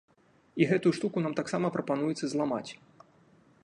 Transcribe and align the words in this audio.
І 0.63 0.67
гэтую 0.71 0.93
штуку 0.99 1.17
нам 1.25 1.37
таксама 1.41 1.67
прапануецца 1.77 2.25
зламаць. 2.35 2.67